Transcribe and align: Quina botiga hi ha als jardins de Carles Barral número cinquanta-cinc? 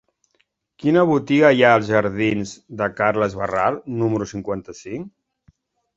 Quina 0.83 1.01
botiga 1.09 1.51
hi 1.57 1.61
ha 1.67 1.75
als 1.79 1.91
jardins 1.91 2.55
de 2.81 2.89
Carles 3.03 3.39
Barral 3.43 3.81
número 4.03 4.29
cinquanta-cinc? 4.37 5.13